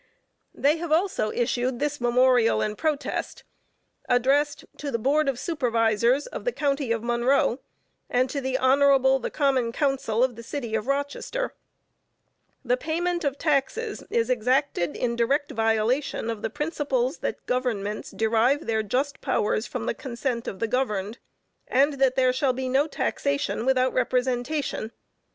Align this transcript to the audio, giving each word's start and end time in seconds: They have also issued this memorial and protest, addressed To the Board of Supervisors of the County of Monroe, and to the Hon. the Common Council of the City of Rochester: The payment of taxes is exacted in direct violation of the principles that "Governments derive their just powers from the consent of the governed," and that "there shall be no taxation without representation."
They 0.55 0.77
have 0.77 0.91
also 0.91 1.29
issued 1.31 1.77
this 1.77 2.01
memorial 2.01 2.59
and 2.59 2.75
protest, 2.75 3.43
addressed 4.09 4.65
To 4.77 4.89
the 4.89 4.97
Board 4.97 5.29
of 5.29 5.37
Supervisors 5.37 6.25
of 6.25 6.43
the 6.43 6.51
County 6.51 6.91
of 6.91 7.03
Monroe, 7.03 7.59
and 8.09 8.27
to 8.31 8.41
the 8.41 8.57
Hon. 8.57 9.19
the 9.21 9.29
Common 9.29 9.71
Council 9.71 10.23
of 10.23 10.35
the 10.35 10.41
City 10.41 10.73
of 10.73 10.87
Rochester: 10.87 11.53
The 12.65 12.77
payment 12.77 13.23
of 13.23 13.37
taxes 13.37 14.03
is 14.09 14.31
exacted 14.31 14.95
in 14.95 15.15
direct 15.15 15.51
violation 15.51 16.31
of 16.31 16.41
the 16.41 16.49
principles 16.49 17.19
that 17.19 17.45
"Governments 17.45 18.09
derive 18.09 18.65
their 18.65 18.81
just 18.81 19.21
powers 19.21 19.67
from 19.67 19.85
the 19.85 19.93
consent 19.93 20.47
of 20.47 20.57
the 20.57 20.67
governed," 20.67 21.19
and 21.67 21.93
that 21.99 22.15
"there 22.15 22.33
shall 22.33 22.53
be 22.53 22.67
no 22.67 22.87
taxation 22.87 23.67
without 23.67 23.93
representation." 23.93 24.93